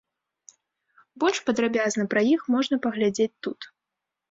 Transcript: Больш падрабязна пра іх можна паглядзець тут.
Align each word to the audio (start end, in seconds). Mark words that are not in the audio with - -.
Больш 1.25 1.37
падрабязна 1.51 2.03
пра 2.15 2.21
іх 2.33 2.41
можна 2.57 2.75
паглядзець 2.89 3.31
тут. 3.47 3.59